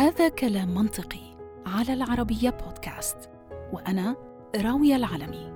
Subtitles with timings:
[0.00, 3.30] هذا كلام منطقي على العربية بودكاست
[3.72, 4.16] وأنا
[4.56, 5.52] راوية العلمي.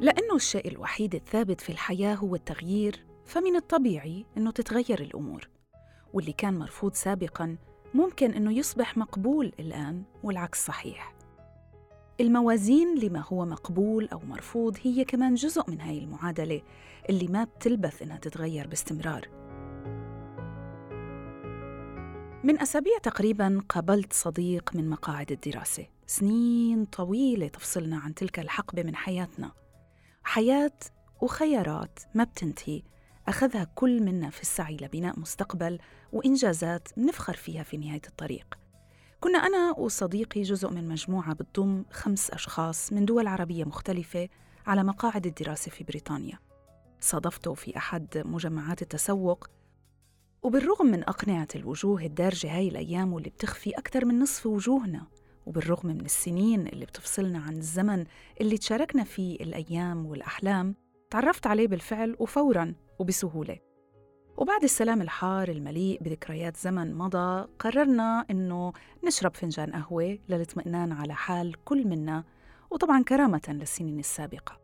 [0.00, 5.48] لأنه الشيء الوحيد الثابت في الحياة هو التغيير فمن الطبيعي أنه تتغير الأمور.
[6.12, 7.56] واللي كان مرفوض سابقاً
[7.94, 11.13] ممكن أنه يصبح مقبول الآن والعكس صحيح.
[12.20, 16.62] الموازين لما هو مقبول أو مرفوض هي كمان جزء من هاي المعادلة
[17.10, 19.28] اللي ما بتلبث إنها تتغير باستمرار.
[22.44, 25.86] من أسابيع تقريباً قابلت صديق من مقاعد الدراسة.
[26.06, 29.52] سنين طويلة تفصلنا عن تلك الحقبة من حياتنا.
[30.24, 30.78] حياة
[31.20, 32.82] وخيارات ما بتنتهي.
[33.28, 35.78] أخذها كل منا في السعي لبناء مستقبل
[36.12, 38.63] وإنجازات نفخر فيها في نهاية الطريق.
[39.20, 44.28] كنا أنا وصديقي جزء من مجموعة بتضم خمس أشخاص من دول عربية مختلفة
[44.66, 46.38] على مقاعد الدراسة في بريطانيا.
[47.00, 49.46] صادفته في أحد مجمعات التسوق
[50.42, 55.06] وبالرغم من أقنعة الوجوه الدارجة هاي الأيام واللي بتخفي أكثر من نصف وجوهنا
[55.46, 58.04] وبالرغم من السنين اللي بتفصلنا عن الزمن
[58.40, 60.74] اللي تشاركنا فيه الأيام والأحلام
[61.10, 63.58] تعرفت عليه بالفعل وفوراً وبسهولة.
[64.36, 68.72] وبعد السلام الحار المليء بذكريات زمن مضى قررنا إنه
[69.04, 72.24] نشرب فنجان قهوة للاطمئنان على حال كل منا
[72.70, 74.60] وطبعاً كرامة للسنين السابقة.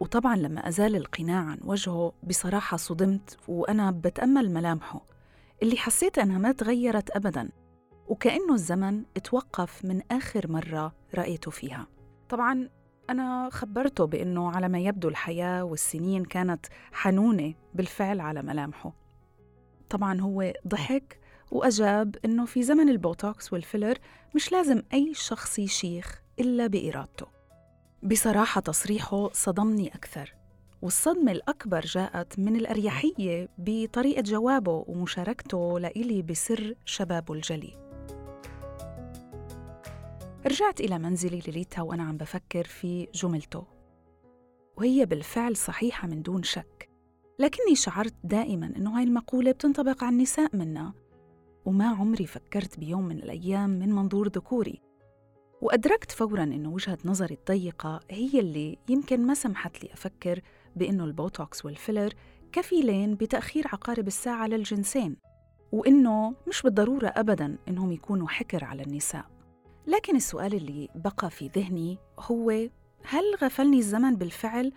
[0.00, 5.00] وطبعاً لما أزال القناع عن وجهه بصراحة صدمت وأنا بتأمل ملامحه
[5.62, 7.48] اللي حسيت أنها ما تغيرت أبداً
[8.08, 11.86] وكأنه الزمن اتوقف من آخر مرة رأيته فيها.
[12.28, 12.68] طبعاً
[13.10, 18.92] أنا خبرته بأنه على ما يبدو الحياة والسنين كانت حنونة بالفعل على ملامحه.
[19.90, 23.98] طبعا هو ضحك وأجاب أنه في زمن البوتوكس والفيلر
[24.34, 27.26] مش لازم أي شخص يشيخ إلا بإرادته.
[28.02, 30.34] بصراحة تصريحه صدمني أكثر
[30.82, 37.87] والصدمة الأكبر جاءت من الأريحية بطريقة جوابه ومشاركته لإلي بسر شبابه الجلي
[40.48, 43.64] رجعت إلى منزلي ليلتها وأنا عم بفكر في جملته
[44.76, 46.88] وهي بالفعل صحيحة من دون شك
[47.38, 50.92] لكني شعرت دائما أنه هاي المقولة بتنطبق على النساء منا
[51.64, 54.80] وما عمري فكرت بيوم من الأيام من منظور ذكوري
[55.62, 60.40] وأدركت فوراً أنه وجهة نظري الضيقة هي اللي يمكن ما سمحت لي أفكر
[60.76, 62.12] بأنه البوتوكس والفيلر
[62.52, 65.16] كفيلين بتأخير عقارب الساعة للجنسين
[65.72, 69.37] وإنه مش بالضرورة أبداً إنهم يكونوا حكر على النساء.
[69.88, 72.50] لكن السؤال اللي بقى في ذهني هو
[73.04, 74.72] هل غفلني الزمن بالفعل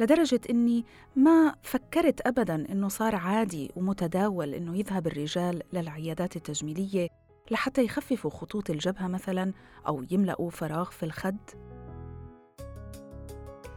[0.00, 0.84] لدرجة إني
[1.16, 7.08] ما فكرت أبداً إنه صار عادي ومتداول إنه يذهب الرجال للعيادات التجميلية
[7.50, 9.52] لحتى يخففوا خطوط الجبهة مثلاً
[9.86, 11.36] أو يملأوا فراغ في الخد؟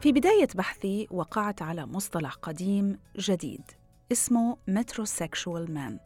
[0.02, 3.72] في بداية بحثي وقعت على مصطلح قديم جديد
[4.12, 6.00] اسمه متروسيكشوال مان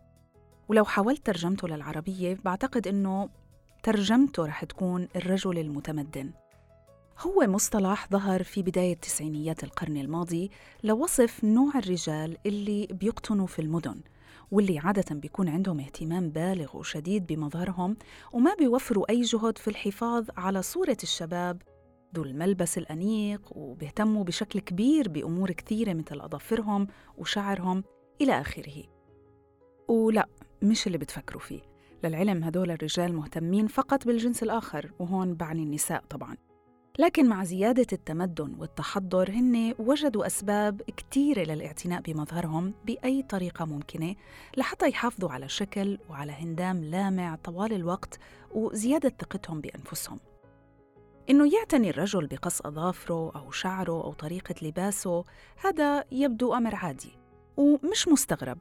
[0.69, 3.29] ولو حاولت ترجمته للعربية بعتقد إنه
[3.83, 6.31] ترجمته رح تكون الرجل المتمدن.
[7.19, 10.51] هو مصطلح ظهر في بداية تسعينيات القرن الماضي
[10.83, 14.01] لوصف نوع الرجال اللي بيقطنوا في المدن
[14.51, 17.97] واللي عادة بيكون عندهم اهتمام بالغ وشديد بمظهرهم
[18.33, 21.61] وما بيوفروا أي جهد في الحفاظ على صورة الشباب
[22.15, 26.87] ذو الملبس الأنيق وبيهتموا بشكل كبير بأمور كثيرة مثل أظافرهم
[27.17, 27.83] وشعرهم
[28.21, 28.83] إلى آخره.
[29.87, 30.27] ولا
[30.61, 31.70] مش اللي بتفكروا فيه.
[32.03, 36.35] للعلم هدول الرجال مهتمين فقط بالجنس الآخر وهون بعني النساء طبعاً.
[36.99, 44.15] لكن مع زيادة التمدن والتحضر هن وجدوا أسباب كتيرة للاعتناء بمظهرهم بأي طريقة ممكنة
[44.57, 48.19] لحتى يحافظوا على شكل وعلى هندام لامع طوال الوقت
[48.51, 50.19] وزيادة ثقتهم بأنفسهم.
[51.29, 55.23] إنه يعتني الرجل بقص أظافره أو شعره أو طريقة لباسه
[55.65, 57.17] هذا يبدو أمر عادي
[57.57, 58.57] ومش مستغرب.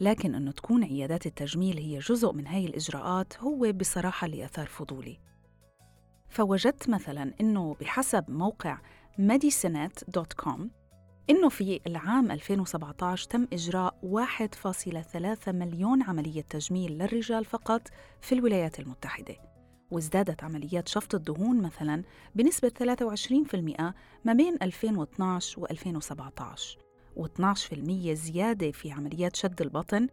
[0.00, 5.18] لكن أنه تكون عيادات التجميل هي جزء من هاي الإجراءات هو بصراحة اللي أثار فضولي.
[6.28, 8.78] فوجدت مثلا أنه بحسب موقع
[9.18, 10.60] medicinette.com
[11.30, 17.88] إنه في العام 2017 تم إجراء 1.3 مليون عملية تجميل للرجال فقط
[18.20, 19.36] في الولايات المتحدة
[19.90, 22.02] وازدادت عمليات شفط الدهون مثلا
[22.34, 22.72] بنسبة
[23.50, 23.82] 23%
[24.24, 26.89] ما بين 2012 و 2017
[27.22, 30.08] و12% زيادة في عمليات شد البطن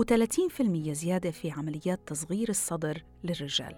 [0.00, 3.74] و30% زيادة في عمليات تصغير الصدر للرجال.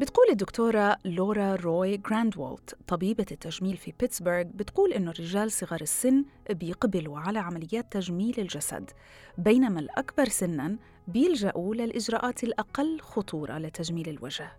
[0.00, 7.18] بتقول الدكتورة لورا روي جراندوالت طبيبة التجميل في بيتسبرغ بتقول إنه الرجال صغار السن بيقبلوا
[7.18, 8.90] على عمليات تجميل الجسد
[9.38, 10.78] بينما الأكبر سناً
[11.08, 14.52] بيلجأوا للإجراءات الأقل خطورة لتجميل الوجه.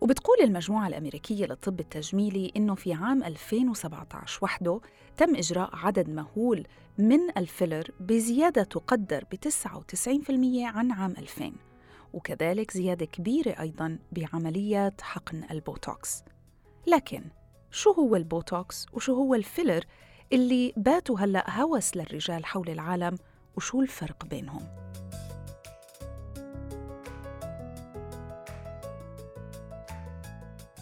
[0.00, 4.80] وبتقول المجموعة الأمريكية للطب التجميلي إنه في عام 2017 وحده
[5.16, 6.66] تم إجراء عدد مهول
[6.98, 10.30] من الفيلر بزيادة تقدر ب 99%
[10.62, 11.52] عن عام 2000
[12.12, 16.22] وكذلك زيادة كبيرة أيضاً بعمليات حقن البوتوكس
[16.86, 17.24] لكن
[17.70, 19.84] شو هو البوتوكس وشو هو الفيلر
[20.32, 23.18] اللي باتوا هلأ هوس للرجال حول العالم
[23.56, 24.62] وشو الفرق بينهم؟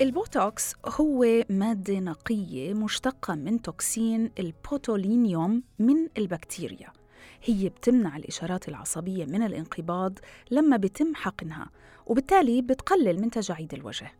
[0.00, 6.92] البوتوكس هو مادة نقية مشتقة من توكسين البوتولينيوم من البكتيريا.
[7.44, 10.18] هي بتمنع الإشارات العصبية من الانقباض
[10.50, 11.70] لما بتم حقنها
[12.06, 14.12] وبالتالي بتقلل من تجاعيد الوجه.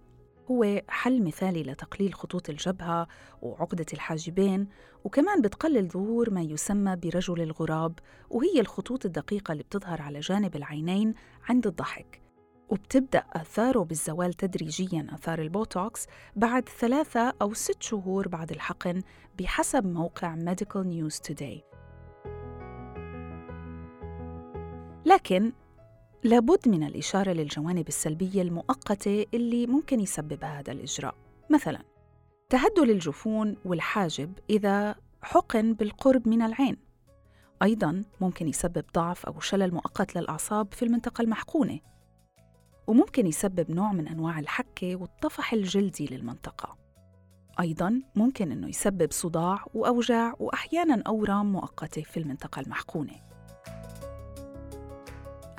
[0.51, 3.09] هو حل مثالي لتقليل خطوط الجبهة
[3.43, 4.69] وعقدة الحاجبين
[5.05, 7.99] وكمان بتقلل ظهور ما يسمى برجل الغراب
[8.31, 11.15] وهي الخطوط الدقيقة اللي بتظهر على جانب العينين
[11.49, 12.28] عند الضحك.
[12.69, 16.07] وبتبدأ آثاره بالزوال تدريجياً آثار البوتوكس
[16.37, 19.03] بعد ثلاثة أو ست شهور بعد الحقن
[19.39, 21.63] بحسب موقع Medical News Today.
[25.07, 25.53] لكن
[26.25, 31.15] لابد من الإشارة للجوانب السلبية المؤقتة اللي ممكن يسببها هذا الإجراء.
[31.51, 31.83] مثلاً
[32.49, 36.77] تهدل الجفون والحاجب إذا حقن بالقرب من العين.
[37.63, 41.81] أيضاً ممكن يسبب ضعف أو شلل مؤقت للأعصاب في المنطقة المحقونة.
[42.89, 46.77] وممكن يسبب نوع من أنواع الحكة والطفح الجلدي للمنطقة.
[47.61, 53.15] أيضاً ممكن أنه يسبب صداع وأوجاع وأحياناً أورام مؤقتة في المنطقة المحقونة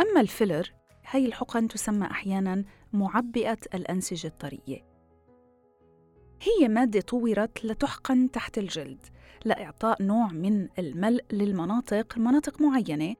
[0.01, 0.73] أما الفيلر
[1.05, 4.85] هي الحقن تسمى أحياناً معبئة الأنسجة الطرية.
[6.41, 9.05] هي مادة طورت لتحقن تحت الجلد
[9.45, 13.15] لإعطاء نوع من الملء للمناطق مناطق معينة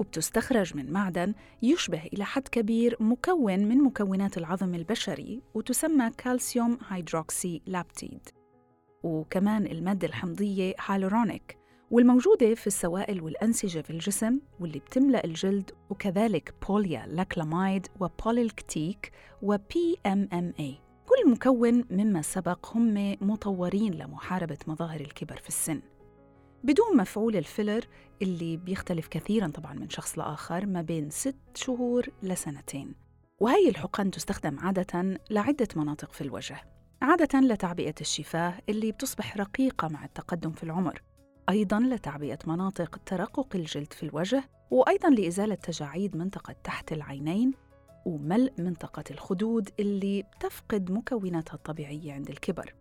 [0.00, 8.28] وبتستخرج من معدن يشبه إلى حد كبير مكون من مكونات العظم البشري وتسمى calcium hydroxylapatite
[9.02, 11.58] وكمان المادة الحمضية هالورونيك
[11.90, 19.12] والموجودة في السوائل والأنسجة في الجسم واللي بتملأ الجلد وكذلك polyalkylimide و polylactic
[19.42, 25.80] و PMMA كل مكون مما سبق هم مطورين لمحاربة مظاهر الكبر في السن.
[26.64, 27.84] بدوم مفعول الفيلر
[28.22, 32.94] اللي بيختلف كثيرا طبعا من شخص لآخر ما بين ست شهور لسنتين.
[33.40, 36.60] وهاي الحقن تستخدم عادة لعدة مناطق في الوجه
[37.02, 41.02] عادة لتعبئة الشفاه اللي بتصبح رقيقة مع التقدم في العمر
[41.48, 47.52] أيضا لتعبئة مناطق ترقق الجلد في الوجه وأيضا لإزالة تجاعيد منطقة تحت العينين
[48.06, 52.74] وملء منطقة الخدود اللي بتفقد مكوناتها الطبيعية عند الكبر.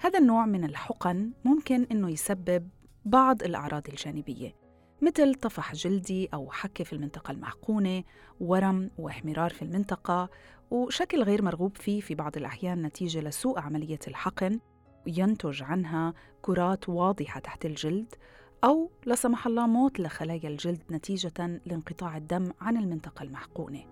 [0.00, 2.68] هذا النوع من الحقن ممكن أنه يسبب
[3.04, 4.54] بعض الأعراض الجانبية
[5.02, 8.04] مثل طفح جلدي أو حكة في المنطقة المحقونة
[8.40, 10.30] ورم واحمرار في المنطقة
[10.70, 14.60] وشكل غير مرغوب فيه في بعض الأحيان نتيجة لسوء عملية الحقن
[15.06, 18.14] ينتج عنها كرات واضحة تحت الجلد
[18.64, 23.84] أو لا سمح الله موت لخلايا الجلد نتيجة لانقطاع الدم عن المنطقة المحقونة.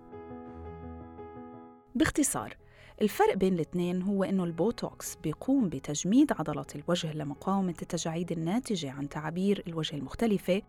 [1.95, 2.57] باختصار،
[3.01, 9.63] الفرق بين الاثنين هو إنه البوتوكس بيقوم بتجميد عضلات الوجه لمقاومة التجاعيد الناتجة عن تعابير
[9.67, 10.61] الوجه المختلفة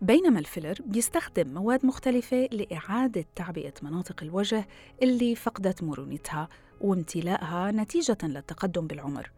[0.00, 4.66] بينما الفيلر بيستخدم مواد مختلفة لإعادة تعبئة مناطق الوجه
[5.02, 6.48] اللي فقدت مرونتها
[6.80, 9.30] وامتلاءها نتيجة للتقدم بالعمر.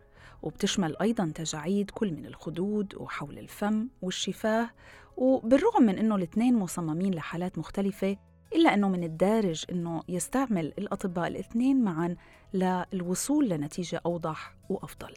[0.43, 4.71] وبتشمل أيضا تجاعيد كل من الخدود وحول الفم والشفاه
[5.16, 8.16] وبالرغم من أنه الاثنين مصممين لحالات مختلفة
[8.55, 12.17] إلا أنه من الدارج أنه يستعمل الأطباء الاثنين معا
[12.55, 15.15] للوصول لنتيجة أوضح وأفضل.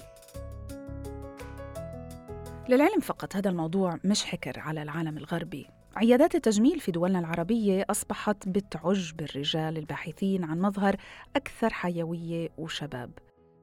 [2.70, 5.68] للعلم فقط هذا الموضوع مش حكر على العالم الغربي.
[5.96, 10.96] عيادات التجميل في دولنا العربية أصبحت بتعج بالرجال الباحثين عن مظهر
[11.36, 13.12] أكثر حيوية وشباب.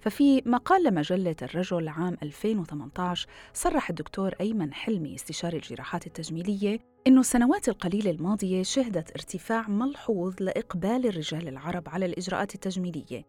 [0.07, 7.69] ففي مقال لمجلة الرجل عام 2018 صرح الدكتور أيمن حلمي استشاري الجراحات التجميلية إنه السنوات
[7.69, 13.25] القليلة الماضية شهدت ارتفاع ملحوظ لإقبال الرجال العرب على الإجراءات التجميلية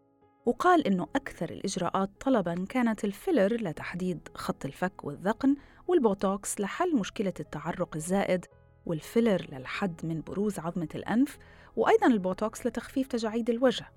[0.46, 5.55] وقال إنه أكثر الإجراءات طلباً كانت الفيلر لتحديد خط الفك والذقن
[5.88, 8.46] والبوتوكس لحل مشكلة التعرق الزائد
[8.86, 11.38] والفيلر للحد من بروز عظمة الأنف
[11.75, 13.91] وأيضاً البوتوكس لتخفيف تجاعيد الوجه.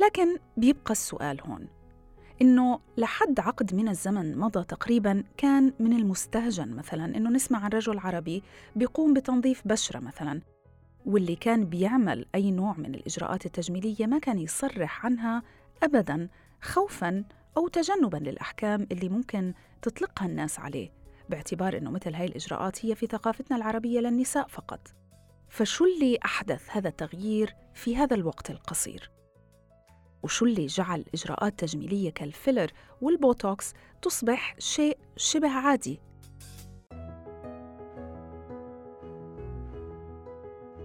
[0.00, 1.75] لكن بيبقى السؤال هون
[2.42, 7.98] إنه لحد عقد من الزمن مضى تقريبا كان من المستهجن مثلا إنه نسمع عن رجل
[7.98, 8.42] عربي
[8.76, 10.40] بيقوم بتنظيف بشرة مثلا
[11.06, 15.42] واللي كان بيعمل أي نوع من الإجراءات التجميلية ما كان يصرح عنها
[15.82, 16.28] أبدا
[16.62, 17.24] خوفا
[17.56, 20.92] أو تجنبا للأحكام اللي ممكن تطلقها الناس عليه
[21.28, 24.94] باعتبار أنه مثل هاي الإجراءات هي في ثقافتنا العربية للنساء فقط
[25.48, 29.15] فشو اللي أحدث هذا التغيير في هذا الوقت القصير؟
[30.26, 36.00] وشو اللي جعل إجراءات تجميلية كالفيلر والبوتوكس تصبح شيء شبه عادي.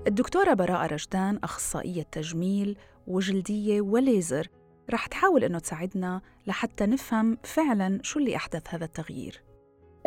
[0.07, 4.47] الدكتورة براءة رشدان أخصائية تجميل وجلدية وليزر
[4.89, 9.41] رح تحاول إنه تساعدنا لحتى نفهم فعلا شو اللي أحدث هذا التغيير.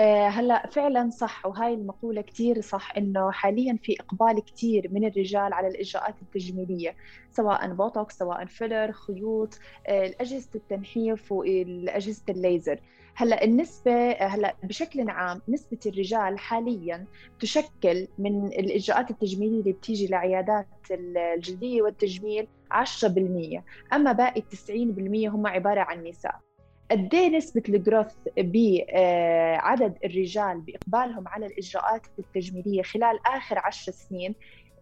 [0.03, 5.69] هلا فعلا صح وهاي المقولة كثير صح إنه حاليا في إقبال كثير من الرجال على
[5.69, 6.97] الإجراءات التجميلية
[7.31, 12.81] سواء بوتوكس سواء فيلر خيوط آه، اجهزه التنحيف واجهزه الليزر.
[13.17, 17.07] هلا النسبة هلا بشكل عام نسبة الرجال حاليا
[17.41, 25.81] تشكل من الإجراءات التجميلية اللي بتيجي لعيادات الجلدية والتجميل 10% أما باقي 90% هم عبارة
[25.81, 26.54] عن نساء.
[26.91, 34.35] قد إيه نسبة الجروث بعدد الرجال بإقبالهم على الإجراءات التجميلية خلال آخر عشر سنين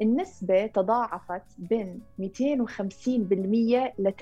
[0.03, 2.23] النسبة تضاعفت بين 250%
[3.99, 4.13] ل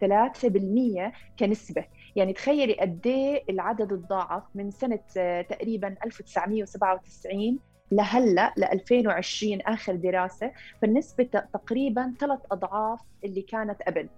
[0.00, 1.84] 3% كنسبة.
[2.16, 4.98] يعني تخيلي قد إيه العدد تضاعف من سنة
[5.42, 7.58] تقريبا 1997
[7.92, 10.52] لهلأ ل 2020 آخر دراسة
[10.82, 14.08] فالنسبة تقريبا ثلاث أضعاف اللي كانت قبل.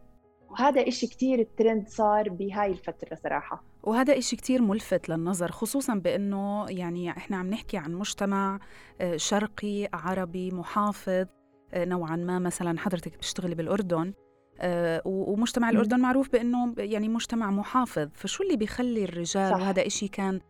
[0.52, 3.64] وهذا إشي كتير الترند صار بهاي الفترة صراحة.
[3.82, 8.58] وهذا إشي كتير ملفت للنظر خصوصا بأنه يعني إحنا عم نحكي عن مجتمع
[9.00, 11.26] آه، شرقي عربي محافظ
[11.74, 14.12] آه، نوعا ما مثلا حضرتك بتشتغلي بالأردن
[14.60, 18.08] آه، ومجتمع الأردن معروف بأنه يعني مجتمع محافظ.
[18.14, 19.56] فشو اللي بيخلي الرجال صح.
[19.56, 20.40] وهذا إشي كان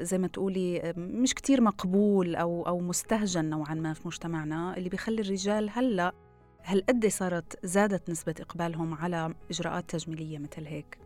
[0.00, 5.20] زي ما تقولي مش كتير مقبول أو أو مستهجن نوعا ما في مجتمعنا؟ اللي بيخلي
[5.20, 6.12] الرجال هلأ
[6.64, 10.98] هل قد صارت زادت نسبة إقبالهم على إجراءات تجميلية مثل هيك؟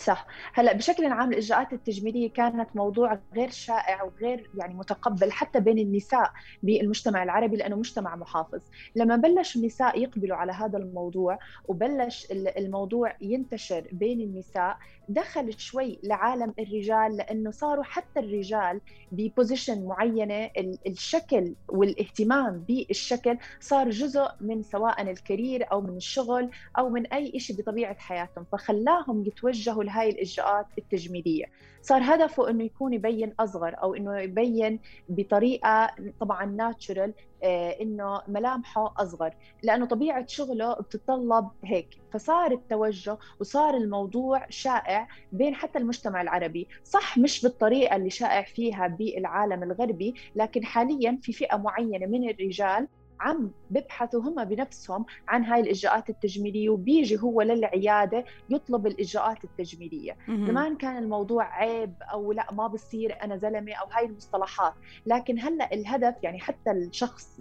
[0.00, 5.78] صح هلا بشكل عام الإجراءات التجميلية كانت موضوع غير شائع وغير يعني متقبل حتى بين
[5.78, 6.32] النساء
[6.62, 8.60] بالمجتمع العربي لأنه مجتمع محافظ
[8.94, 14.78] لما بلش النساء يقبلوا على هذا الموضوع وبلش الموضوع ينتشر بين النساء
[15.10, 18.80] دخل شوي لعالم الرجال لأنه صاروا حتى الرجال
[19.12, 20.50] ببوزيشن معينة
[20.86, 27.56] الشكل والاهتمام بالشكل صار جزء من سواء الكارير أو من الشغل أو من أي شيء
[27.56, 28.46] بطبيعة حياتهم.
[28.52, 31.44] فخلاهم يتوجهوا لهي الإجراءات التجميلية.
[31.82, 35.90] صار هدفه إنه يكون يبين أصغر أو إنه يبين بطريقة
[36.20, 41.88] طبعا ناتشورال آه، إنه ملامحه أصغر لأنه طبيعة شغله بتتطلب هيك.
[42.12, 46.68] فصار التوجه وصار الموضوع شائع بين حتى المجتمع العربي.
[46.84, 52.88] صح مش بالطريقة اللي شائع فيها بالعالم الغربي لكن حاليا في فئة معينة من الرجال
[53.20, 60.16] عم ببحثوا هم بنفسهم عن هاي الإجراءات التجميلية وبيجي هو للعيادة يطلب الإجراءات التجميلية.
[60.46, 64.72] زمان كان الموضوع عيب أو لا ما بصير أنا زلمة أو هاي المصطلحات.
[65.06, 67.38] لكن هلأ الهدف يعني حتى الشخص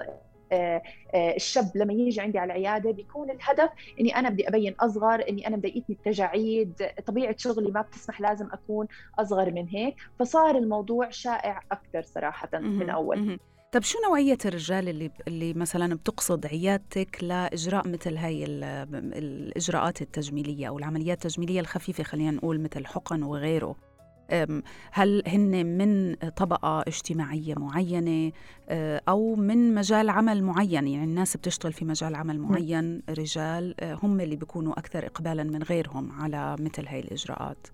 [1.15, 5.57] الشاب لما يجي عندي على العيادة بيكون الهدف إني أنا بدي أبين أصغر إني أنا
[5.57, 6.73] مضايقتني التجاعيد
[7.05, 8.87] طبيعة شغلي ما بتسمح لازم أكون
[9.19, 9.95] أصغر من هيك.
[10.19, 13.39] فصار الموضوع شائع أكثر صراحة من أول.
[13.71, 20.77] طب شو نوعية الرجال اللي اللي مثلا بتقصد عيادتك لإجراء مثل هاي الإجراءات التجميلية أو
[20.77, 23.75] العمليات التجميلية الخفيفة خلينا نقول مثل حقن وغيره؟
[24.91, 28.31] هل هن من طبقة اجتماعية معينة
[29.09, 34.35] أو من مجال عمل معين؟ يعني الناس بتشتغل في مجال عمل معين رجال هم اللي
[34.35, 37.67] بيكونوا أكثر إقبالا من غيرهم على مثل هاي الإجراءات.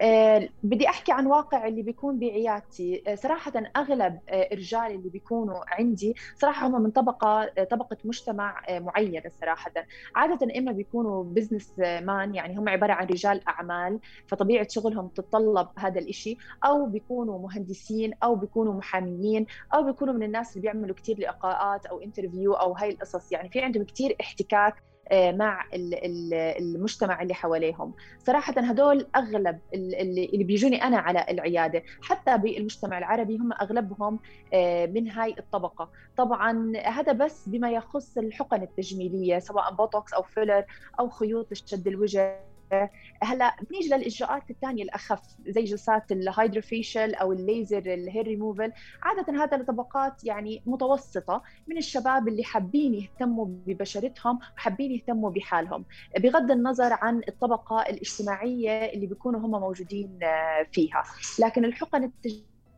[0.00, 3.02] آه، بدي أحكي عن واقع اللي بيكون بعيادتي.
[3.06, 9.22] آه، صراحة أغلب آه، الرجال اللي بيكونوا عندي صراحة هم من طبقة طبقة مجتمع معينه
[9.40, 9.72] صراحة.
[10.16, 16.00] عادة إما بيكونوا business man يعني هم عبارة عن رجال أعمال فطبيعة شغلهم تتطلب هذا
[16.00, 21.86] الإشي أو بيكونوا مهندسين أو بيكونوا محاميين أو بيكونوا من الناس اللي بيعملوا كثير لقاءات
[21.86, 23.32] أو interview أو هاي القصص.
[23.32, 25.64] يعني في عندهم كثير احتكاك آه، مع
[26.58, 27.94] المجتمع اللي حواليهم.
[28.18, 34.18] صراحة هدول أغلب اللي بيجوني أنا على العيادة حتى بالمجتمع العربي هم أغلبهم
[34.54, 35.90] آه، من هاي الطبقة.
[36.16, 40.64] طبعا هذا بس بما يخص الحقن التجميلية سواء بوتوكس أو فيلر
[41.00, 42.40] أو خيوط لشد الوجه
[43.22, 48.72] هلا بنيجي للإجراءات الثانية الأخف زي جلسات ال hydrafacial أو الليزر الهير ريموفل
[49.02, 55.84] عادة هذا لطبقات يعني متوسطة من الشباب اللي حابين يهتموا ببشرتهم وحابين يهتموا بحالهم
[56.18, 60.18] بغض النظر عن الطبقة الاجتماعية اللي بيكونوا هم موجودين
[60.72, 61.04] فيها
[61.38, 62.04] لكن الحقن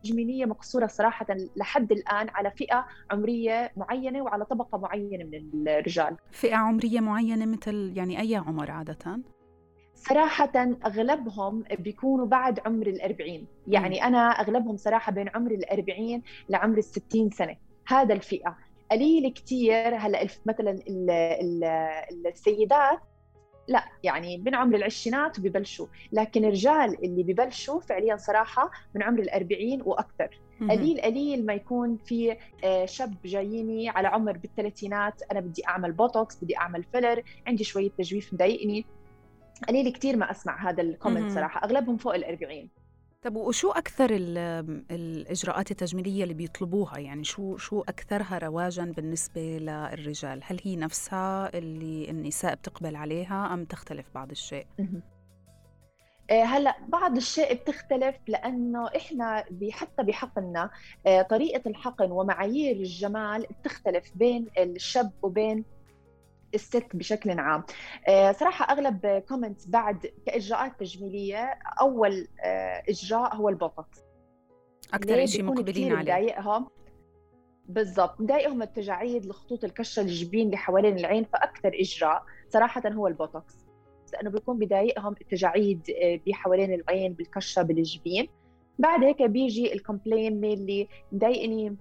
[0.02, 6.16] التجميلية مقصورة صراحة لحد الآن على فئة عمرية معينة وعلى طبقة معينة من الرجال.
[6.30, 9.20] فئة عمرية معينة مثل يعني أي عمر عادة؟
[10.00, 10.52] صراحة
[10.86, 13.46] أغلبهم بيكونوا بعد عمر الأربعين.
[13.68, 17.56] يعني أنا أغلبهم صراحة بين عمر الأربعين لعمر الستين سنة.
[17.86, 18.56] هذا الفئة.
[18.90, 20.78] قليل كتير هلأ مثلا
[22.26, 22.98] السيدات
[23.68, 29.82] لا يعني من عمر العشرينات وببلشوا لكن الرجال اللي ببلشوا فعليا صراحة من عمر الأربعين
[29.82, 30.40] وأكثر.
[30.60, 36.44] قليل قليل ما يكون في آه، شاب جاييني على عمر بالثلاثينات أنا بدي أعمل بوتوكس
[36.44, 38.86] بدي أعمل فيلر عندي شوية تجويف مضايقني.
[39.68, 41.64] قليل كثير ما أسمع هذا ال comment صراحة.
[41.64, 42.66] أغلبهم فوق ال40
[43.22, 44.08] طب وشو أكثر
[44.90, 52.10] الإجراءات التجميلية اللي بيطلبوها؟ يعني شو شو أكثرها رواجا بالنسبة للرجال؟ هل هي نفسها اللي
[52.10, 54.66] النساء بتقبل عليها أم تختلف بعض الشيء؟
[56.30, 60.70] آه، هلأ بعض الشيء بتختلف لأنه إحنا حتى بحقننا
[61.06, 65.64] آه، طريقة الحقن ومعايير الجمال بتختلف بين الشاب وبين
[66.54, 67.64] الست بشكل عام.
[68.08, 72.28] آه، صراحة أغلب كومنتس بعد كإجراءات تجميلية أول
[72.88, 74.04] إجراء هو البوتوكس.
[74.94, 76.66] أكثر شيء مقبلين عليه.
[77.68, 83.54] بالضبط مضايقهم التجاعيد الخطوط الكشرة الجبين اللي حوالين العين فأكثر إجراء صراحة هو البوتوكس.
[84.12, 88.28] لأنه بيكون بضايقهم التجاعيد آه، بحوالين العين بالكشرة بالجبين.
[88.78, 91.76] بعد هيك بيجي ال complain اللي مضايقني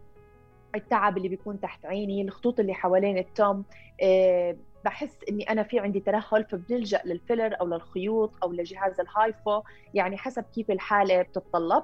[0.76, 3.64] التعب اللي بيكون تحت عيني الخطوط اللي حوالين التم
[4.02, 9.62] أه بحس إني أنا في عندي ترهل فبنلجأ للفيلر أو للخيوط أو لجهاز ال HIFU
[9.94, 11.84] يعني حسب كيف الحالة بتتطلب.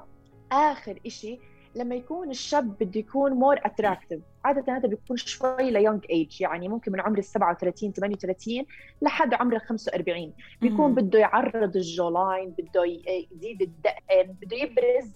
[0.51, 1.39] آخر شيء
[1.75, 6.68] لما يكون الشاب بده يكون more attractive عادة هذا بيكون شوي ل young age يعني
[6.68, 8.65] ممكن من عمر ال 37 38
[9.01, 15.12] لحد عمر ال 45 بيكون بده يعرض ال jawline بده يزيد الدقن بده يبرز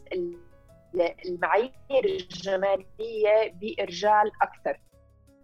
[1.25, 4.79] المعايير الجمالية بالرجال أكثر.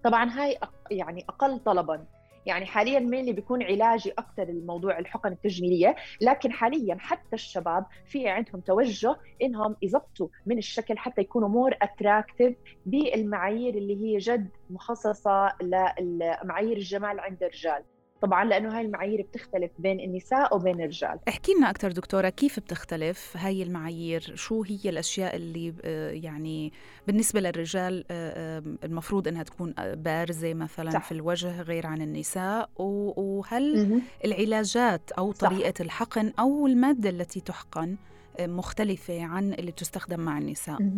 [0.04, 0.58] طبعا هاي
[0.92, 2.06] يعني أقل طلبا.
[2.46, 8.28] يعني حاليا مين اللي بيكون علاجي أكثر الموضوع الحقن التجميلية؟ لكن حاليا حتى الشباب في
[8.28, 15.52] عندهم توجه إنهم يظبطوا من الشكل حتى يكونوا more attractive بالمعايير اللي هي جد مخصصة
[15.62, 17.84] لمعايير الجمال عند الرجال.
[18.22, 21.20] طبعا لأنه هاي المعايير بتختلف بين النساء وبين الرجال.
[21.28, 26.74] احكي لنا أكثر دكتورة كيف بتختلف هاي المعايير؟ شو هي الأشياء اللي آه، يعني
[27.08, 31.04] بالنسبة للرجال آه، المفروض إنها تكون بارزة مثلا صح.
[31.06, 35.82] في الوجه غير عن النساء؟ وهل العلاجات أو طريقة صح.
[35.82, 37.96] الحقن أو المادة التي تحقن
[38.40, 40.92] آه، مختلفة عن اللي تستخدم مع النساء؟ آه،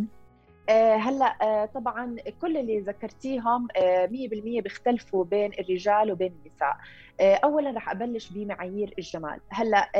[0.75, 6.77] هلا آه، طبعا كل اللي ذكرتيهم 100% آه، بيختلفوا بين الرجال وبين النساء.
[7.21, 9.39] اولا رح أبلش بمعايير الجمال.
[9.49, 9.91] هلا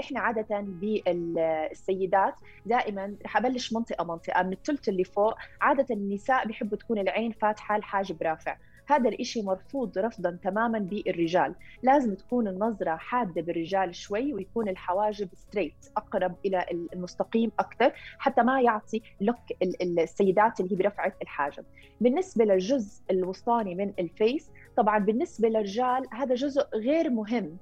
[0.00, 2.34] إحنا عادة بالسيدات
[2.64, 5.34] دائما رح أبلش منطقة منطقة من الثلث اللي فوق.
[5.60, 8.56] عادة النساء بيحبوا تكون العين فاتحة الحاجب رافع
[8.88, 11.54] هذا الإشي مرفوض رفضا تماما بالرجال.
[11.82, 18.60] لازم تكون النظرة حادة بالرجال شوي ويكون الحواجب ستريت أقرب إلى المستقيم أكثر حتى ما
[18.60, 19.36] يعطي look
[19.82, 21.64] السيدات اللي هي برفعة الحاجب.
[22.00, 27.58] بالنسبة للجزء الوسطاني من ال face طبعا بالنسبة للرجال هذا جزء غير مهم.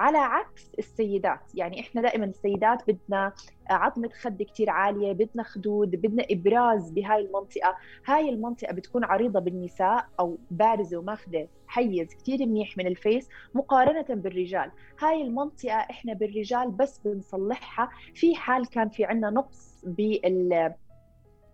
[0.00, 1.40] على عكس السيدات.
[1.54, 3.32] يعني إحنا دائما السيدات بدنا
[3.70, 7.76] عظمة خد كتير عالية بدنا خدود بدنا إبراز بهاي المنطقة.
[8.06, 14.06] هاي المنطقة بتكون عريضة بالنساء أو بارزة وماخذة حيز كتير منيح من ال face مقارنة
[14.08, 14.70] بالرجال.
[15.00, 17.88] هاي المنطقة إحنا بالرجال بس بنصلحها.
[18.14, 20.74] في حال كان في عنا نقص بال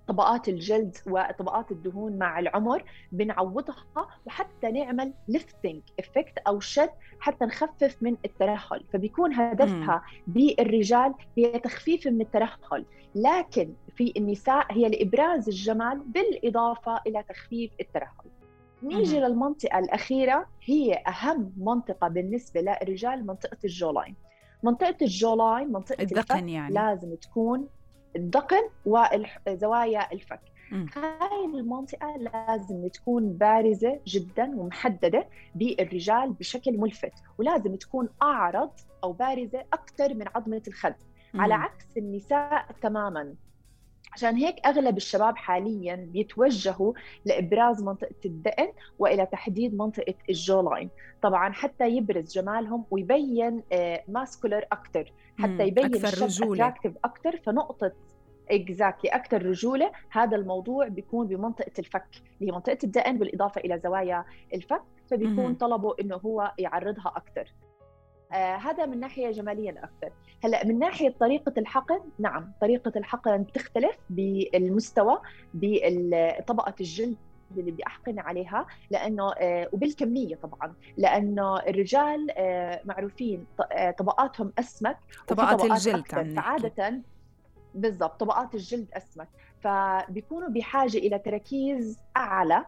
[0.08, 6.90] طبقات الجلد وطبقات الدهون مع العمر بنعوضها وحتى نعمل lifting effect أو شد
[7.20, 8.84] حتى نخفف من الترهل.
[8.92, 12.84] فبيكون هدفها بالرجال هي تخفيف من الترهل.
[13.14, 18.30] لكن في النساء هي لإبراز الجمال بالإضافة إلى تخفيف الترهل.
[18.82, 24.14] نيجي للمنطقة الأخيرة هي أهم منطقة بالنسبة للرجال منطقة ال jawline
[24.62, 26.74] منطقة ال jawline منطقة الدقن يعني.
[26.74, 27.68] لازم تكون
[28.16, 30.40] الدقن وزوايا الفك.
[30.96, 38.70] هاي المنطقة لازم تكون بارزة جدا ومحددة بالرجال بشكل ملفت ولازم تكون أعرض
[39.04, 40.94] أو بارزة أكثر من عظمة الخد.
[41.34, 43.34] على عكس النساء تماما.
[44.14, 46.92] عشان هيك أغلب الشباب حاليا بيتوجهوا
[47.24, 50.90] لإبراز منطقة الدقن وإلى تحديد منطقة ال jawline
[51.22, 53.62] طبعا حتى يبرز جمالهم ويبين
[54.08, 56.74] muscular أكثر حتى يبين أكثر رجولة.
[57.04, 57.92] أكثر فنقطة
[58.50, 59.10] exactly.
[59.10, 62.06] أكثر رجولة هذا الموضوع بيكون بمنطقة الفك
[62.40, 64.24] اللي هي منطقة الدقن بالإضافة إلى زوايا
[64.54, 64.82] الفك.
[65.10, 67.52] فبيكون طلبه إنه هو يعرضها أكثر
[68.32, 70.12] آه هذا من ناحية جماليا أكثر
[70.44, 75.18] هلا من ناحية طريقة الحقن نعم طريقة الحقن بتختلف بالمستوى
[75.54, 77.16] بطبقة الجلد
[77.50, 83.46] اللي بدي أحقن عليها لأنه آه وبالكمية طبعا لأنه الرجال آه معروفين
[83.98, 86.06] طبقاتهم أسمك طبقات الجلد
[86.36, 87.02] فعادة
[87.74, 89.28] بالضبط طبقات الجلد أسمك.
[89.60, 92.64] فبيكونوا بحاجة إلى تركيز أعلى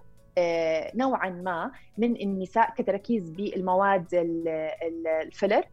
[0.95, 4.07] نوعا ما من النساء كتركيز بالمواد
[5.23, 5.65] ال filler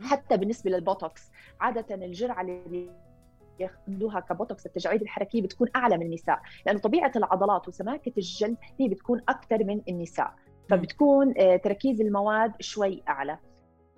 [0.00, 1.30] حتى بالنسبة للبوتوكس.
[1.60, 2.90] عادة الجرعة اللي
[3.60, 9.22] ياخذوها كبوتوكس التجاعيد الحركية بتكون أعلى من النساء لأنه طبيعة العضلات وسماكة الجلد هي بتكون
[9.28, 10.34] أكثر من النساء
[10.70, 13.38] فبتكون تركيز المواد شوي أعلى.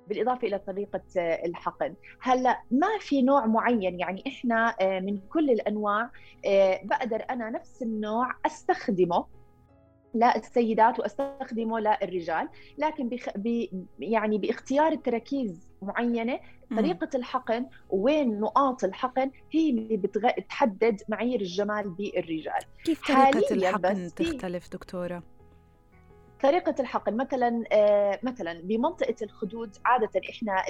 [0.09, 1.95] بالإضافة إلى طريقة الحقن.
[2.23, 6.11] هلأ ما في نوع معين يعني إحنا من كل الأنواع
[6.85, 9.27] بقدر أنا نفس النوع أستخدمه
[10.15, 13.29] للسيدات واستخدمه للرجال لكن بخ...
[13.37, 13.67] ب...
[13.99, 16.41] يعني باختيار التراكيز معينة
[16.77, 20.31] طريقة الحقن وين نقاط الحقن هي اللي بتغ...
[20.39, 22.61] بتحدد معايير الجمال بالرجال.
[22.85, 25.23] كيف طريقة الحقن تختلف دكتورة؟
[26.43, 30.65] طريقة الحقن مثلا آه مثلا بمنطقة الخدود عادة إحنا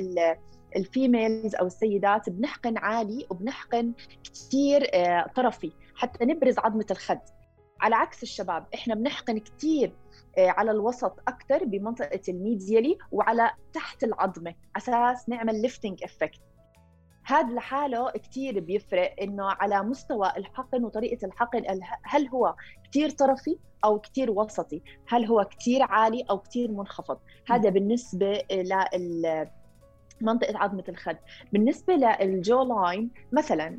[0.76, 3.92] ال females أو السيدات بنحقن عالي وبنحقن
[4.24, 7.20] كثير آه طرفي حتى نبرز عظمة الخد.
[7.80, 9.92] على عكس الشباب إحنا بنحقن كثير
[10.38, 16.40] آه، على الوسط أكثر بمنطقة ال medially وعلى تحت العظمة أساس نعمل lifting effect
[17.24, 21.62] هذا لحاله كثير بيفرق إنه على مستوى الحقن وطريقة الحقن
[22.02, 22.54] هل هو
[22.90, 27.18] كثير طرفي أو كثير وسطي؟ هل هو كثير عالي أو كثير منخفض؟
[27.50, 29.46] هذا بالنسبة ل
[30.20, 31.16] منطقة عظمة الخد.
[31.52, 33.78] بالنسبة لل jawline مثلا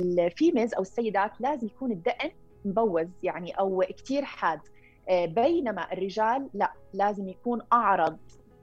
[0.00, 2.30] الفيميلز أو السيدات لازم يكون الدقن
[2.66, 4.60] مبوز يعني أو كثير حاد.
[5.08, 8.18] آه، بينما الرجال لا لازم يكون أعرض.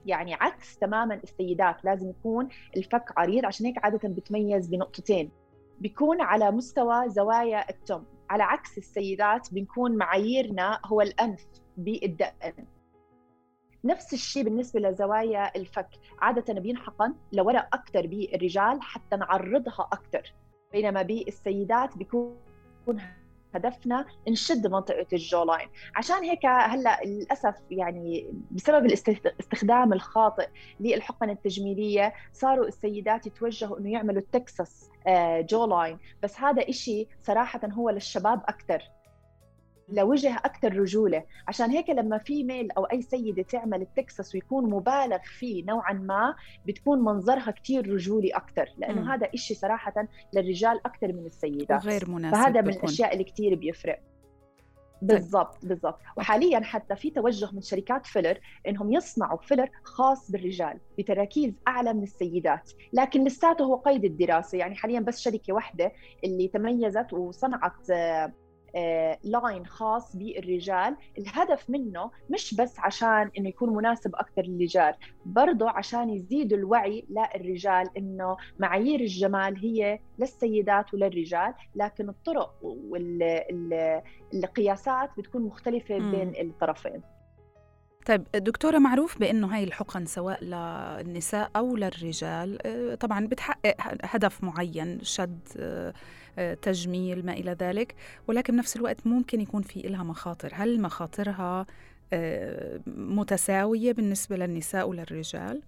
[0.06, 3.46] يعني عكس تماما السيدات لازم يكون الفك عريض.
[3.46, 5.32] عشان هيك عادة بتميز بنقطتين.
[5.80, 8.04] بيكون على مستوى زوايا التم.
[8.30, 11.46] على عكس السيدات بنكون معاييرنا هو الأنف
[11.78, 12.54] بالدقن
[13.86, 15.90] نفس الشيء بالنسبة لزوايا الفك.
[16.20, 20.34] عادة بينحقن لورا أكثر بالرجال حتى نعرضها أكثر
[20.74, 22.38] بينما بالسيدات بيكون
[23.56, 30.48] هدفنا نشد منطقة ال jawline عشان هيك هلأ للأسف يعني بسبب الاستخدام الخاطئ
[30.80, 34.90] للحقن التجميلية صاروا السيدات يتوجهوا إنه يعملوا ال
[35.40, 38.82] Texas jawline بس هذا إشي صراحة هو للشباب أكثر
[39.94, 41.24] لوجه أكثر رجولة.
[41.48, 46.36] عشان هيك لما female أو أي سيدة تعمل التكساس ويكون مبالغ فيه نوعا ما
[46.68, 49.10] بتكون منظرها كثير رجولي أكثر لأنه م.
[49.10, 54.00] هذا إشي صراحة للرجال أكثر من السيدات غير مناسب فهذا من الأشياء اللي كثير بيفرق.
[55.02, 56.00] بالضبط بالضبط.
[56.18, 62.04] وحاليا حتى في توجه من شركات filler إنهم يصنعوا filler خاص بالرجال بتراكيز أعلى من
[62.04, 62.72] السيدات.
[62.94, 64.58] لكن لساته هو قيد الدراسة.
[64.58, 65.92] يعني حاليا بس شركة واحدة
[66.24, 67.92] اللي تميزت وصنعت
[69.24, 70.96] line آه، خاص بالرجال.
[71.18, 74.94] الهدف منه مش بس عشان إنه يكون مناسب أكثر للرجال
[75.26, 81.54] برضه عشان يزيدوا الوعي للرجال إنه معايير الجمال هي للسيدات وللرجال.
[81.76, 82.56] لكن الطرق
[84.34, 87.02] والقياسات بتكون مختلفة بين الطرفين.
[88.06, 95.00] طيب دكتورة معروف بأنه هاي الحقن سواء للنساء أو للرجال آه، طبعا بتحقق هدف معين
[95.04, 95.94] شد آه،
[96.40, 97.96] آه، تجميل ما إلى ذلك
[98.28, 101.66] ولكن بنفس الوقت ممكن يكون في لها مخاطر هل مخاطرها
[102.88, 105.62] متساوية بالنسبة للنساء وللرجال؟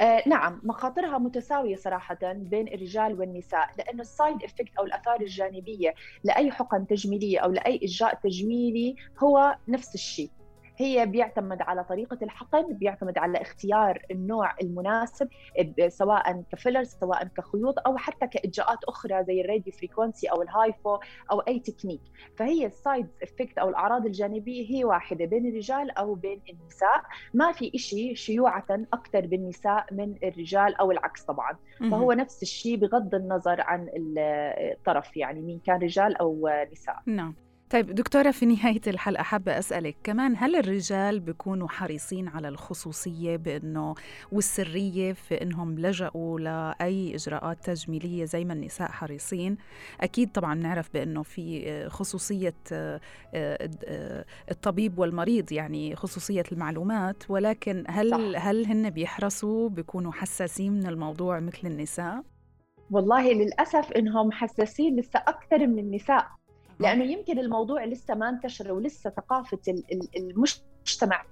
[0.00, 5.94] آه نعم مخاطرها متساوية صراحة بين الرجال والنساء لأنه ال side effect أو الأثار الجانبية
[6.24, 10.30] لأي حقن تجميلية أو لأي إجراء تجميلي هو نفس الشيء
[10.76, 15.28] هي بيعتمد على طريقة الحقن بيعتمد على اختيار النوع المناسب
[15.88, 20.53] سواء ك filler سواء كخيوط أو حتى كإجراءات أخرى زي ال radio frequency أو ال
[20.53, 20.98] HIFU
[21.30, 22.00] أو أي تكنيك.
[22.36, 27.02] فهي ال side effect أو الأعراض الجانبية هي واحدة بين الرجال أو بين النساء.
[27.34, 31.56] ما في إشي شيوعة أكثر بالنساء من الرجال أو العكس طبعا.
[31.90, 36.96] فهو نفس الشيء بغض النظر عن الطرف يعني مين كان رجال أو نساء.
[37.06, 37.34] نعم.
[37.72, 43.94] طيب دكتورة في نهاية الحلقة حابة أسألك كمان هل الرجال بيكونوا حريصين على الخصوصية بأنه
[44.32, 49.56] والسرية في أنهم لجأوا لأي إجراءات تجميلية زي ما النساء حريصين
[50.00, 53.00] أكيد طبعا نعرف بأنه في خصوصية آه،
[53.34, 58.46] آه، الطبيب والمريض يعني خصوصية المعلومات ولكن هل صح.
[58.46, 62.22] هل هن بيحرصوا بيكونوا حساسين من الموضوع مثل النساء؟
[62.90, 66.26] والله للأسف إنهم حساسين لسه أكثر من النساء
[66.80, 69.58] لأنه يمكن الموضوع لسه ما انتشر ولسه ثقافة
[70.16, 71.24] المجتمع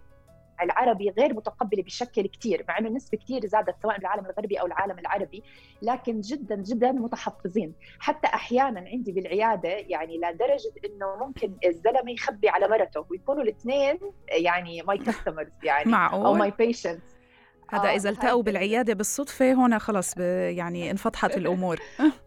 [0.62, 4.98] العربي غير متقبلة بشكل كثير مع إنه النسبة كثير زادت سواء بالعالم الغربي أو العالم
[4.98, 5.42] العربي
[5.82, 7.74] لكن جدا جدا متحفظين.
[7.98, 13.98] حتى أحيانا عندي بالعيادة يعني لدرجة إنه ممكن الزلمة يخبي على مرته ويكونوا الاثنين
[14.28, 16.26] يعني my customers يعني معقول.
[16.26, 17.02] أو my patients
[17.70, 21.80] هذا آه إذا التقوا بالعيادة بالصدفة هنا خلص يعني انفتحت الأمور.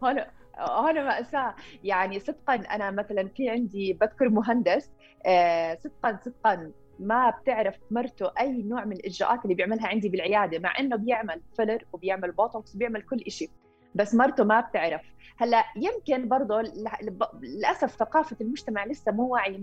[0.04, 0.20] هون
[0.58, 4.90] هنا مأساة يعني صدقا أنا مثلا في عندي بذكر مهندس
[5.26, 10.78] آه، صدقا صدقا ما بتعرف مرته أي نوع من الإجراءات اللي بيعملها عندي بالعيادة مع
[10.80, 13.50] إنه بيعمل filler وبيعمل بوتوكس وبيعمل كل شيء
[13.94, 15.02] بس مرته ما بتعرف.
[15.36, 16.62] هلأ يمكن برضه
[17.42, 19.58] للأسف ثقافة المجتمع لسه مو واعية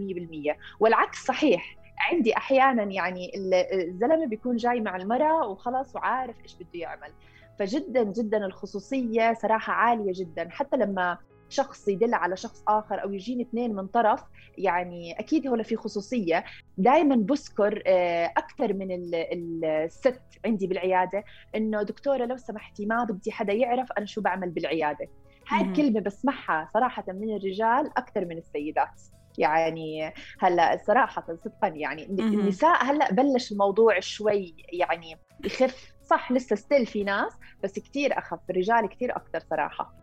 [0.54, 1.78] 100% والعكس صحيح.
[2.12, 3.32] عندي أحيانا يعني
[3.74, 7.12] الزلمة بيكون جاي مع المرأة وخلص وعارف إيش بده يعمل.
[7.62, 10.50] فجدا جدا الخصوصية صراحة عالية جدا.
[10.50, 11.18] حتى لما
[11.50, 14.24] شخص يدل على شخص آخر أو يجيني اثنين من طرف
[14.58, 16.44] يعني أكيد هو في خصوصية.
[16.78, 21.24] دائما بذكر آه، أكثر من الست عندي بالعيادة
[21.56, 25.08] إنه دكتورة لو سمحتي ما بدي حدا يعرف أنا شو بعمل بالعيادة.
[25.48, 29.02] هاي الكلمة بسمعها صراحة من الرجال أكثر من السيدات.
[29.38, 35.91] يعني هلأ صراحة صدقا يعني النساء هلأ بلش الموضوع شوي يعني يخف.
[36.04, 37.34] صح لسه ستيل في ناس
[37.64, 39.94] بس كثير أخف الرجال كثير أكثر صراحة.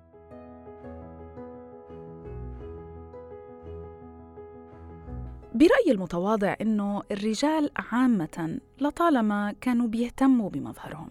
[5.55, 11.11] برأيي المتواضع إنه الرجال عامة لطالما كانوا بيهتموا بمظهرهم.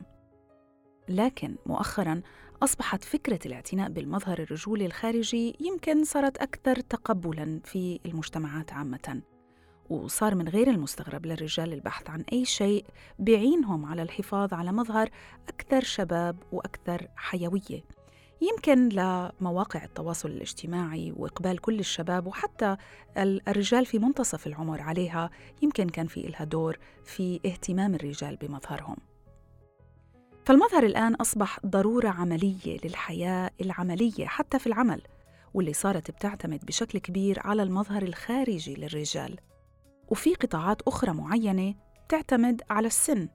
[1.10, 2.22] لكن مؤخراً
[2.64, 9.22] أصبحت فكرة الاعتناء بالمظهر الرجولي الخارجي يمكن صارت أكثر تقبلاً في المجتمعات عامةً.
[9.90, 12.86] وصار من غير المستغرب للرجال البحث عن أي شيء
[13.20, 15.10] بيعينهم على الحفاظ على مظهر
[15.50, 17.84] أكثر شباب وأكثر حيوية.
[18.42, 22.78] يمكن لمواقع التواصل الاجتماعي وإقبال كل الشباب وحتى
[23.18, 25.30] الرجال في منتصف العمر عليها
[25.62, 28.98] يمكن كان في إلها دور في اهتمام الرجال بمظهرهم.
[30.46, 35.02] فالمظهر الآن أصبح ضرورة عملية للحياة العملية حتى في العمل
[35.54, 39.40] واللي صارت بتعتمد بشكل كبير على المظهر الخارجي للرجال.
[40.08, 41.76] وفي قطاعات أخرى معينة
[42.10, 43.30] تعتمد على السن.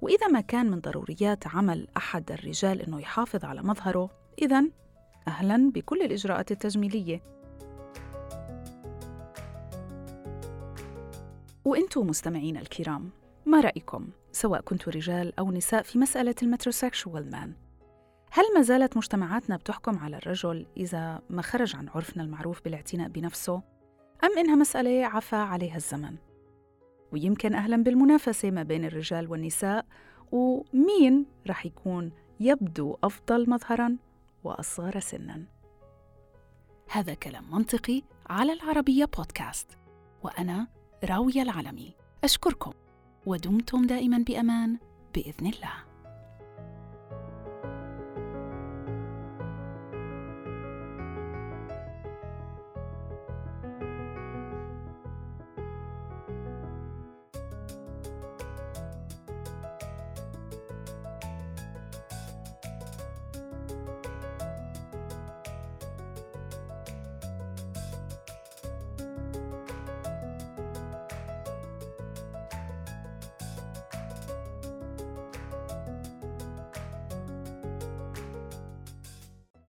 [0.00, 4.10] وإذا ما كان من ضروريات عمل أحد الرجال أنه يحافظ على مظهره
[4.42, 4.64] إذا
[5.28, 7.22] أهلا بكل الإجراءات التجميلية.
[11.64, 13.10] وإنتم مستمعين الكرام
[13.46, 17.52] ما رأيكم سواء كنتوا رجال أو نساء في مسألة المتروسيكشوال مان؟
[18.30, 23.62] هل ما زالت مجتمعاتنا بتحكم على الرجل إذا ما خرج عن عرفنا المعروف بالاعتناء بنفسه؟
[24.24, 26.16] أم إنها مسألة عفى عليها الزمن؟
[27.12, 29.86] ويمكن أهلا بالمنافسة ما بين الرجال والنساء
[30.32, 33.96] ومين رح يكون يبدو أفضل مظهراً
[34.44, 35.44] وأصغر سناً؟
[36.90, 39.78] هذا كلام منطقي على العربية بودكاست
[40.22, 40.68] وأنا
[41.04, 41.94] راوية العلمي.
[42.24, 42.72] أشكركم
[43.26, 44.78] ودمتم دائما بأمان
[45.14, 45.87] بإذن الله.